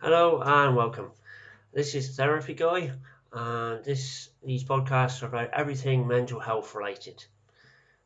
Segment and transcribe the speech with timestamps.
[0.00, 1.10] Hello and welcome.
[1.72, 2.92] This is Therapy Guy,
[3.32, 7.24] and this these podcasts are about everything mental health related.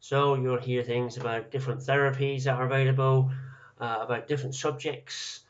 [0.01, 3.31] So you'll hear things about different therapies that are available,
[3.79, 5.41] uh, about different subjects.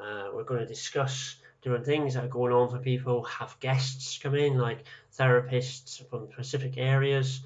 [0.00, 3.22] Uh, we're going to discuss different things that are going on for people.
[3.24, 4.84] Have guests come in, like
[5.18, 7.42] therapists from specific areas.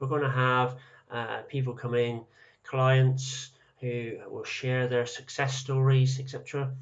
[0.00, 0.76] We're going to have
[1.10, 2.24] uh, people come in,
[2.64, 3.50] clients
[3.82, 6.72] who will share their success stories, etc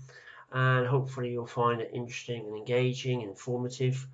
[0.53, 4.07] and hopefully you'll find it interesting and engaging, and informative.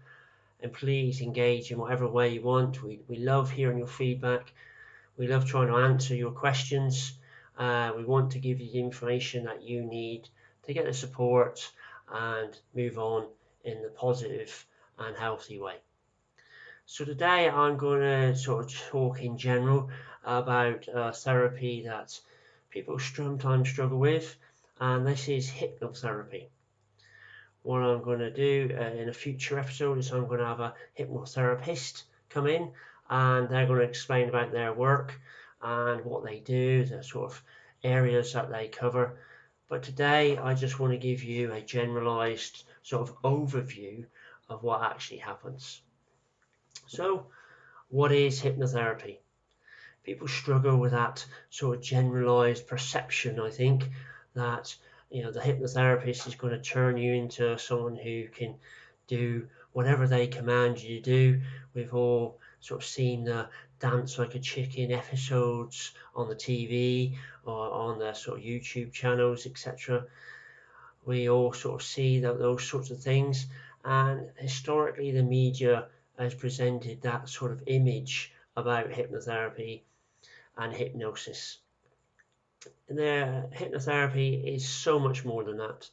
[0.61, 2.83] And please engage in whatever way you want.
[2.83, 4.53] We, we love hearing your feedback.
[5.17, 7.15] We love trying to answer your questions.
[7.59, 10.29] Uh, we want to give you the information that you need
[10.65, 11.71] to get the support
[12.13, 13.27] and move on
[13.65, 14.67] in the positive
[14.99, 15.77] and healthy way.
[16.87, 19.91] So today I'm going to sort of talk in general
[20.25, 22.19] about uh, therapy that
[22.71, 24.37] people sometimes struggle with
[24.83, 26.47] and this is hypnotherapy.
[27.63, 30.59] What I'm going to do uh, in a future episode is I'm going to have
[30.59, 32.73] a hypnotherapist come in
[33.09, 35.15] and they're going to explain about their work
[35.63, 37.45] and what they do, the sort of
[37.85, 39.21] areas that they cover.
[39.69, 44.07] But today I just want to give you a generalized sort of overview
[44.49, 45.81] of what actually happens.
[46.89, 47.27] So,
[47.89, 49.19] what is hypnotherapy?
[50.03, 53.89] People struggle with that sort of generalized perception, I think,
[54.35, 54.75] that
[55.11, 58.55] you know the hypnotherapist is going to turn you into someone who can
[59.07, 61.41] do whatever they command you to do.
[61.75, 63.49] We've all sort of seen the
[63.81, 69.47] dance like a chicken episodes on the TV or on the sort of YouTube channels,
[69.47, 70.05] etc.
[71.05, 73.47] We all sort of see that, those sorts of things,
[73.85, 79.81] and historically, the media has presented that sort of image about hypnotherapy
[80.57, 81.59] and hypnosis
[82.89, 85.89] their hypnotherapy is so much more than that.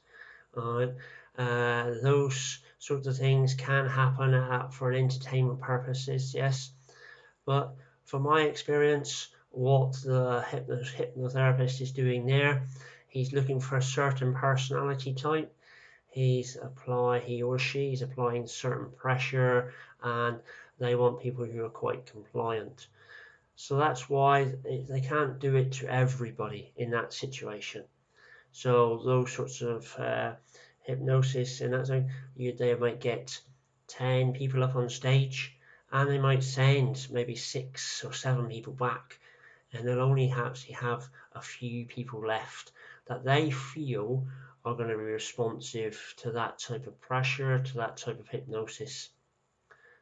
[0.55, 0.93] Right?
[1.37, 6.71] Uh, those sorts of things can happen at, for entertainment purposes, yes.
[7.45, 7.73] But
[8.05, 12.63] from my experience, what the hypno- hypnotherapist is doing there,
[13.07, 15.53] he's looking for a certain personality type.
[16.11, 20.39] He's apply he or she is applying certain pressure, and
[20.79, 22.87] they want people who are quite compliant.
[23.61, 27.83] So that's why they can't do it to everybody in that situation.
[28.53, 30.35] So those sorts of uh,
[30.83, 33.37] hypnosis and that thing, you, they might get
[33.87, 35.57] 10 people up on stage
[35.91, 39.19] and they might send maybe six or seven people back
[39.73, 42.71] and they'll only actually have a few people left
[43.07, 44.25] that they feel
[44.63, 49.09] are going to be responsive to that type of pressure, to that type of hypnosis.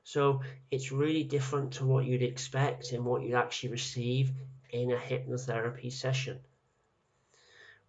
[0.08, 0.40] So
[0.72, 4.32] it's really different to what you'd expect and what you'd actually receive
[4.70, 6.40] in a hypnotherapy session.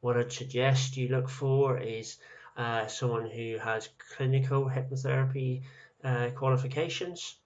[0.00, 2.18] What I'd suggest you look for is
[2.56, 5.62] uh, someone who has clinical hypnotherapy
[6.02, 7.36] uh, qualifications.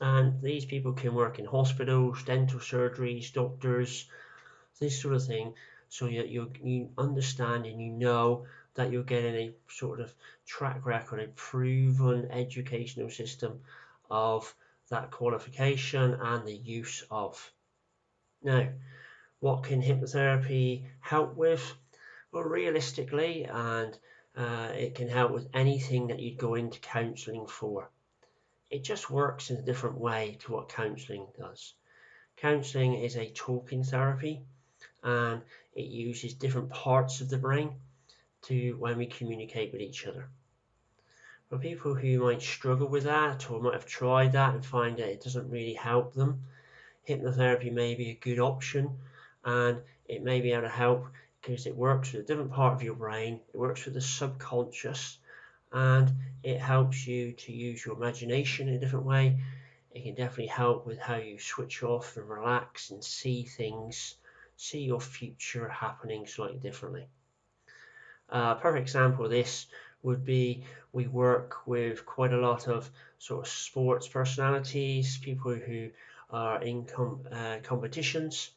[0.00, 4.08] And these people can work in hospitals, dental surgeries, doctors,
[4.80, 5.52] this sort of thing,
[5.90, 8.46] so that you, you understand and you know
[8.78, 10.14] that you're getting a sort of
[10.46, 13.58] track record, a proven educational system
[14.08, 14.54] of
[14.88, 17.52] that qualification and the use of.
[18.40, 18.68] Now,
[19.40, 21.74] what can hypnotherapy help with?
[22.30, 23.98] Well, realistically, and
[24.36, 27.90] uh, it can help with anything that you'd go into counselling for.
[28.70, 31.74] It just works in a different way to what counselling does.
[32.36, 34.42] Counselling is a talking therapy
[35.02, 35.42] and
[35.74, 37.72] it uses different parts of the brain
[38.42, 40.28] to when we communicate with each other.
[41.48, 45.08] For people who might struggle with that or might have tried that and find that
[45.08, 46.44] it doesn't really help them,
[47.08, 48.98] hypnotherapy may be a good option
[49.44, 51.06] and it may be able to help
[51.40, 55.18] because it works with a different part of your brain, it works with the subconscious,
[55.72, 56.12] and
[56.42, 59.38] it helps you to use your imagination in a different way.
[59.90, 64.16] It can definitely help with how you switch off and relax and see things,
[64.56, 67.08] see your future happening slightly differently.
[68.30, 69.66] A perfect example of this
[70.02, 75.90] would be we work with quite a lot of sort of sports personalities, people who
[76.30, 78.50] are in com- uh, competitions,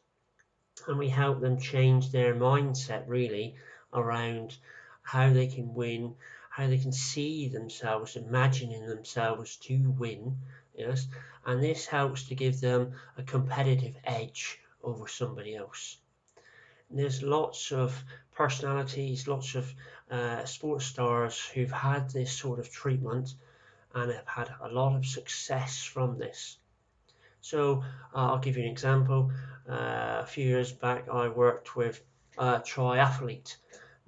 [0.88, 3.56] and we help them change their mindset really
[3.94, 4.58] around
[5.04, 6.16] how they can win,
[6.50, 10.38] how they can see themselves, imagining themselves to win.
[10.76, 11.08] Yes,
[11.46, 15.98] and this helps to give them a competitive edge over somebody else.
[16.90, 18.04] There's lots of
[18.42, 19.66] personalities, lots of
[20.10, 23.36] uh, sports stars who've had this sort of treatment
[23.94, 26.58] and have had a lot of success from this.
[27.42, 27.84] So
[28.16, 29.32] uh, I'll give you an example.
[29.70, 32.02] Uh, a few years back, I worked with
[32.38, 33.58] a triathlete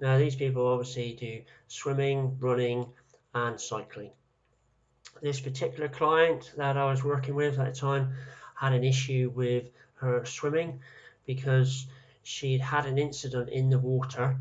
[0.00, 2.86] Now, these people obviously do swimming, running,
[3.34, 4.10] and cycling.
[5.22, 8.14] This particular client that I was working with at the time
[8.56, 10.80] had an issue with her swimming
[11.24, 11.86] because
[12.26, 14.40] she'd had an incident in the water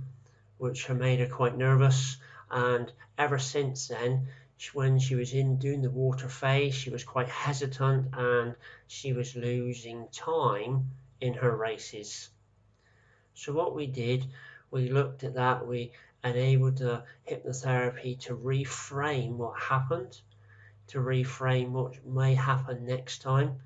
[0.58, 2.18] which had made her quite nervous.
[2.50, 4.28] And ever since then
[4.74, 8.56] when she was in doing the water phase she was quite hesitant and
[8.88, 12.30] she was losing time in her races.
[13.34, 14.26] So what we did
[14.72, 15.92] we looked at that we
[16.24, 20.20] enabled the hypnotherapy to reframe what happened
[20.88, 23.60] to reframe what may happen next time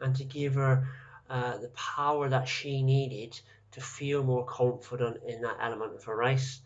[0.00, 0.88] and to give her
[1.30, 3.40] uh, the power that she needed
[3.72, 6.60] to feel more confident in that element of a race.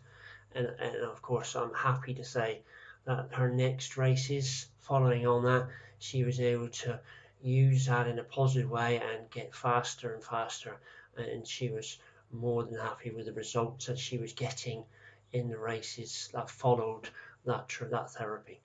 [0.53, 2.61] And, and of course, I'm happy to say
[3.05, 5.67] that her next races, following on that,
[5.99, 6.99] she was able to
[7.41, 10.77] use that in a positive way and get faster and faster.
[11.17, 11.99] And she was
[12.31, 14.83] more than happy with the results that she was getting
[15.31, 17.09] in the races that followed
[17.45, 18.61] that, that therapy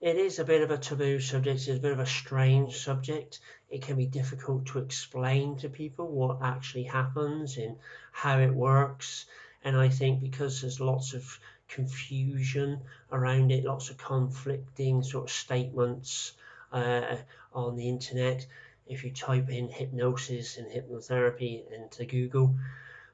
[0.00, 3.40] it is a bit of a taboo subject, it's a bit of a strange subject.
[3.70, 7.76] It can be difficult to explain to people what actually happens and
[8.12, 9.26] how it works.
[9.64, 11.38] And I think because there's lots of
[11.68, 16.32] confusion around it, lots of conflicting sort of statements
[16.72, 17.16] uh,
[17.52, 18.46] on the internet,
[18.86, 22.54] if you type in hypnosis and hypnotherapy into Google,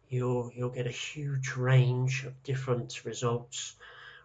[0.09, 3.75] you'll you'll get a huge range of different results,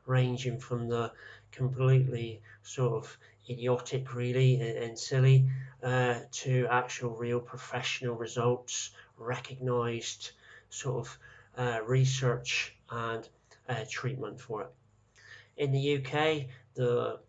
[0.06, 1.12] ranging from the
[1.58, 3.18] completely sort of
[3.50, 5.50] idiotic, really, and, and silly,
[5.84, 10.32] uh, to actual real professional results, recognised
[10.70, 11.18] sort of
[11.58, 13.28] uh, research and
[13.68, 14.70] uh, treatment for it.
[15.58, 16.46] In the UK,
[16.76, 17.20] the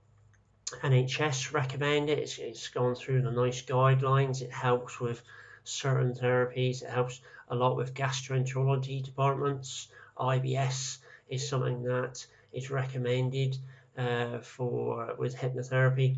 [0.82, 2.18] NHS recommend it.
[2.18, 4.42] It's, it's gone through the NICE guidelines.
[4.42, 5.22] It helps with
[5.64, 6.82] certain therapies.
[6.82, 9.88] It helps a lot with gastroenterology departments.
[10.18, 10.98] IBS
[11.30, 13.56] is something that is recommended
[13.98, 16.16] uh, for with hypnotherapy.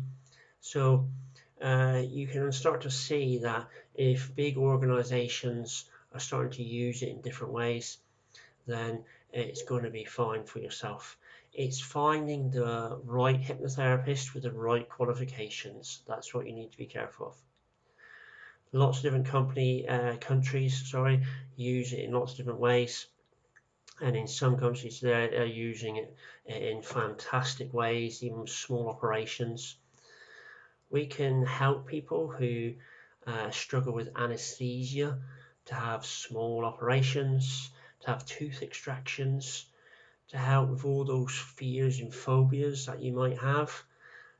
[0.61, 1.07] So
[1.61, 7.09] uh, you can start to see that if big organizations are starting to use it
[7.09, 7.97] in different ways,
[8.67, 11.17] then it's going to be fine for yourself.
[11.53, 16.01] It's finding the right hypnotherapist with the right qualifications.
[16.07, 17.35] That's what you need to be careful of.
[18.73, 21.25] Lots of different company uh, countries, sorry,
[21.57, 23.07] use it in lots of different ways
[24.01, 26.15] and in some countries they're, using it
[26.45, 29.75] in fantastic ways, even small operations.
[30.89, 32.73] We can help people who
[33.27, 35.19] uh, struggle with anesthesia
[35.65, 37.69] to have small operations,
[38.01, 39.65] to have tooth extractions,
[40.29, 43.71] to help with all those fears and phobias that you might have.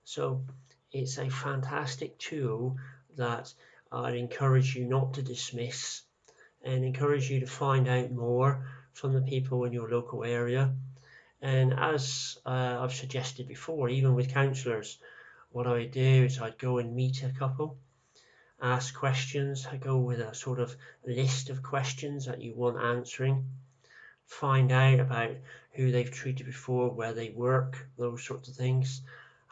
[0.04, 0.44] So
[0.92, 2.78] it's a fantastic tool
[3.18, 3.54] that
[3.92, 6.02] I'd encourage you not to dismiss
[6.64, 10.74] and encourage you to find out more from the people in your local area.
[11.42, 15.00] And as uh, I've suggested before, even with counsellors,
[15.52, 17.78] what I do is I'd go and meet a couple,
[18.62, 23.46] ask questions, I go with a sort of list of questions that you want answering,
[24.26, 25.32] find out about
[25.72, 29.02] who they've treated before, where they work, those sorts of things,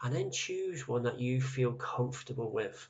[0.02, 2.88] and then choose one that you feel comfortable with.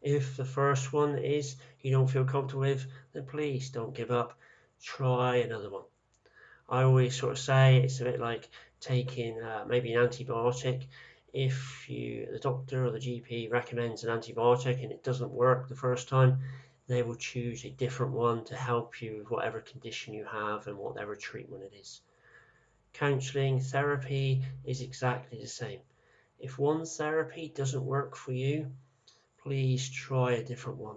[0.00, 4.38] If the first one is you don't feel comfortable with, then please don't give up
[4.82, 5.84] try another one.
[6.68, 8.48] I always sort of say it's a bit like
[8.80, 10.86] taking uh, maybe an antibiotic.
[11.32, 15.76] If you the doctor or the GP recommends an antibiotic and it doesn't work the
[15.76, 16.40] first time,
[16.88, 20.76] they will choose a different one to help you with whatever condition you have and
[20.76, 22.00] whatever treatment it is.
[22.92, 25.80] Counseling therapy is exactly the same.
[26.38, 28.72] If one therapy doesn't work for you,
[29.42, 30.96] please try a different one.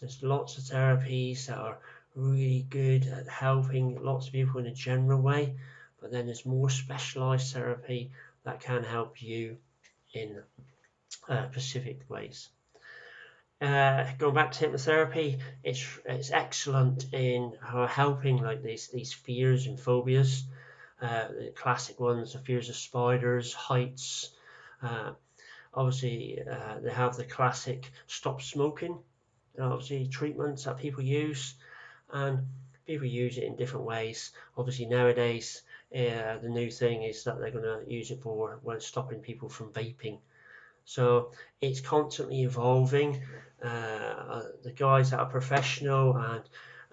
[0.00, 1.78] There's lots of therapies that are
[2.14, 5.54] really good at helping lots of people in a general way,
[6.00, 8.10] but then there's more specialized therapy
[8.44, 9.56] that can help you
[10.12, 10.42] in
[11.28, 12.48] uh, specific ways.
[13.60, 17.52] Uh, going back to hypnotherapy, it's it's excellent in
[17.88, 20.44] helping like these these fears and phobias.
[21.00, 24.30] Uh, the classic ones, the fears of spiders, heights.
[24.82, 25.12] Uh,
[25.74, 28.98] obviously, uh, they have the classic stop smoking.
[29.60, 31.54] Obviously, treatments that people use
[32.12, 32.46] and
[32.86, 34.32] people use it in different ways.
[34.56, 35.62] Obviously, nowadays,
[35.94, 39.48] uh, the new thing is that they're going to use it for when stopping people
[39.48, 40.18] from vaping.
[40.84, 43.22] So it's constantly evolving.
[43.62, 46.42] Uh, the guys that are professional and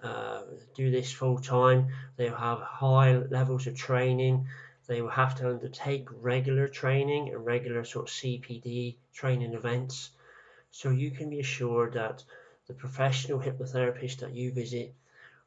[0.02, 0.42] uh,
[0.74, 4.46] do this full time, they have high levels of training.
[4.86, 10.10] They will have to undertake regular training and regular sort of CPD training events.
[10.70, 12.22] So you can be assured that
[12.66, 14.94] the professional hypnotherapist that you visit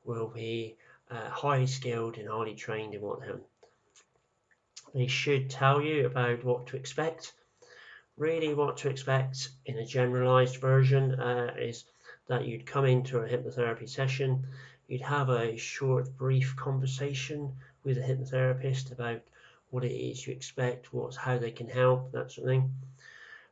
[0.04, 0.76] will be
[1.10, 3.32] uh, highly skilled and highly trained in what they
[4.94, 7.34] They should tell you about what to expect.
[8.18, 11.86] Really, what to expect in a generalized version uh, is
[12.28, 14.46] that you'd come into a hypnotherapy session,
[14.88, 19.22] you'd have a short, brief conversation with a hypnotherapist about
[19.72, 22.72] what it is you expect, what's how they can help, that sort of thing.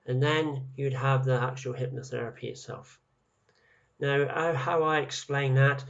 [0.06, 3.00] And then you'd have the actual hypnotherapy itself.
[4.00, 5.84] Now, how I explain that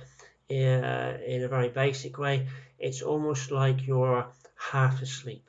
[0.50, 2.48] uh, in a very basic way,
[2.80, 5.44] it's almost like you're half asleep.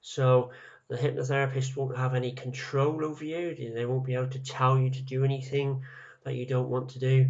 [0.00, 0.50] So
[0.88, 3.54] the hypnotherapist won't have any control over you.
[3.54, 5.84] They won't be able to tell you to do anything
[6.24, 7.28] that you don't want to do.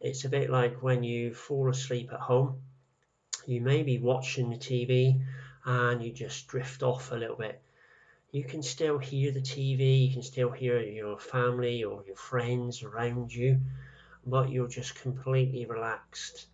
[0.00, 2.62] It's a bit like when you fall asleep at home.
[3.46, 5.20] You may be watching the TV
[5.64, 7.60] and you just drift off a little bit.
[8.32, 12.82] You can still hear the TV, you can still hear your family or your friends
[12.82, 13.60] around you,
[14.26, 16.46] but you're just completely relaxed.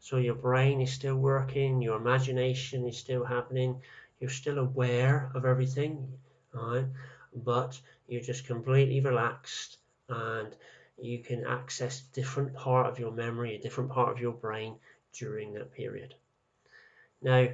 [0.00, 3.80] So your brain is still working, your imagination is still happening,
[4.18, 6.18] you're still aware of everything,
[6.52, 6.86] right?
[7.34, 9.78] But you're just completely relaxed
[10.08, 10.54] and
[10.98, 14.76] you can access different part of your memory, a different part of your brain
[15.12, 16.14] during that period.
[17.20, 17.48] Now,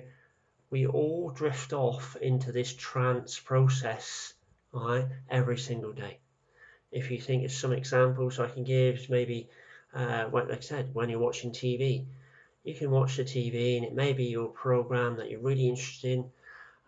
[0.71, 4.35] we all drift off into this trance process
[4.73, 6.19] right, every single day
[6.91, 9.49] if you think of some examples I can give, maybe,
[9.95, 12.05] uh, like I said, when you're watching TV,
[12.65, 16.13] you can watch the TV and it may be your program that you're really interested
[16.13, 16.31] in,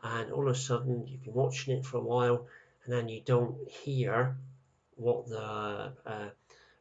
[0.03, 2.47] and all of a sudden you've been watching it for a while
[2.85, 4.37] and then you don't hear
[4.97, 6.29] what the uh,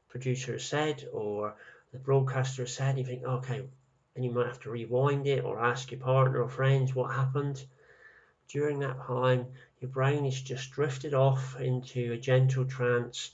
[0.10, 1.56] producer said or
[1.92, 2.98] the broadcaster said.
[2.98, 3.64] You think, okay,
[4.16, 7.64] and you might have to rewind it or ask your partner or friends what happened.
[8.48, 9.46] During that time,
[9.80, 13.32] your brain is just drifted off into a gentle trance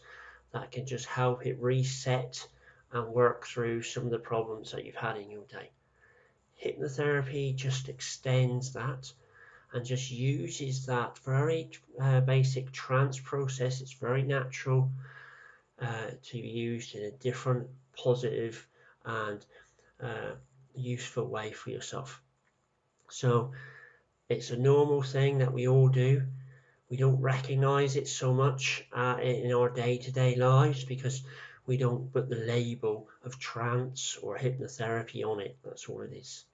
[0.52, 2.48] that can just help it reset
[2.92, 5.70] and work through some of the problems that you've had in your day.
[6.64, 9.12] Hypnotherapy just extends that
[9.74, 13.82] and just uses that very uh, basic trance process.
[13.82, 14.90] It's very natural
[15.82, 18.66] uh, to be used in a different, positive,
[19.04, 19.46] and
[20.02, 20.36] uh,
[20.76, 22.22] useful way for yourself.
[23.10, 23.52] So
[24.30, 26.24] it's a normal thing that we all do.
[26.90, 31.24] We don't recognize it so much uh, in our day to day lives because
[31.66, 35.58] we don't put the label of trance or hypnotherapy on it.
[35.64, 36.46] That's all it is.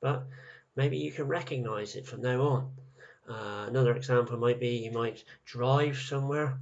[0.00, 0.24] But
[0.76, 2.72] maybe you can recognize it from now on.
[3.28, 6.58] Uh, another example might be you might drive somewhere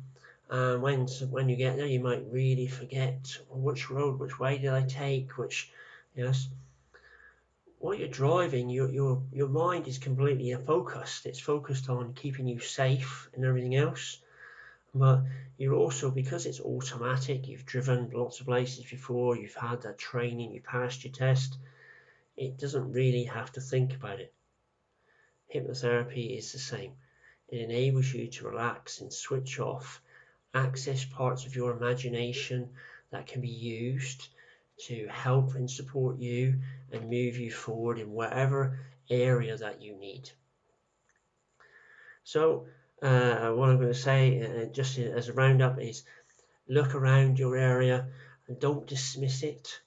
[0.49, 4.71] and when when you get there you might really forget which road which way did
[4.71, 5.73] I take which
[6.15, 6.49] yes
[7.83, 11.27] while you're driving, your your your mind is completely focused.
[11.27, 14.19] It's focused on keeping you safe and everything else.
[14.95, 15.23] But
[15.59, 17.49] you're also because it's automatic.
[17.49, 19.37] You've driven lots of places before.
[19.37, 20.53] You've had that training.
[20.53, 21.59] You passed your test.
[22.37, 24.33] It doesn't really have to think about it.
[25.53, 26.93] Hypnotherapy is the same.
[27.49, 30.01] It enables you to relax and switch off,
[30.55, 32.71] access parts of your imagination
[33.11, 34.29] that can be used
[34.87, 36.61] to help and support you
[36.91, 40.31] and move you forward in whatever area that you need.
[42.25, 42.67] So,
[43.01, 46.05] uh, what I'm going to say, uh, just as a roundup, is
[46.69, 48.09] look around your area
[48.49, 49.81] and don't dismiss it.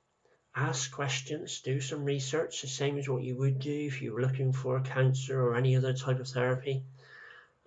[0.56, 4.22] Ask questions, do some research, the same as what you would do if you were
[4.22, 6.84] looking for a counselor or any other type of therapy,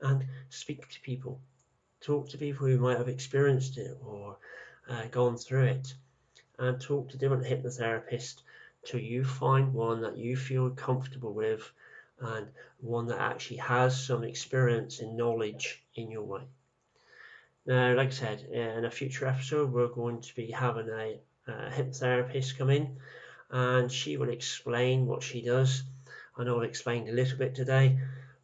[0.00, 1.40] and speak to people.
[2.00, 4.38] Talk to people who might have experienced it or
[4.88, 5.94] uh, gone through it
[6.58, 8.42] and talk to different hypnotherapists
[8.84, 11.70] till you find one that you feel comfortable with
[12.20, 12.48] and
[12.80, 16.42] one that actually has some experience and knowledge in your way.
[17.66, 21.20] Now, like I said, uh, in a future episode, we're going to be having a,
[21.46, 22.96] a hypnotherapist come in
[23.50, 25.82] and she will explain what she does.
[26.36, 27.98] I know I've explained a little bit today,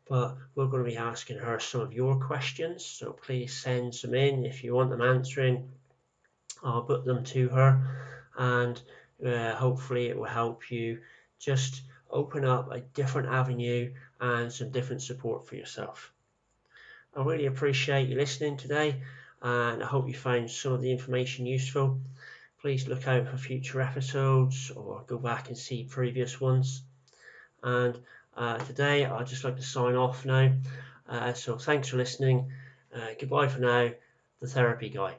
[0.09, 2.85] but we're going to be asking her some of your questions.
[2.85, 5.71] So please send some in if you want them answering.
[6.65, 7.87] I'll put them to her
[8.37, 8.81] and
[9.25, 11.01] uh, hopefully it will help you
[11.39, 16.13] just open up a different avenue and some different support for yourself.
[17.15, 19.03] I really appreciate you listening today
[19.43, 22.01] and I hope you found some of the information useful.
[22.61, 26.83] Please look out for future episodes or go back and see previous ones.
[27.63, 27.99] And
[28.37, 30.53] uh, today I'd just like to sign off now.
[31.09, 32.51] Uh, so thanks for listening.
[32.95, 33.91] Uh, goodbye for now,
[34.41, 35.17] the therapy guy.